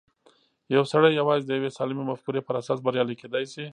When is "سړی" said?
0.91-1.11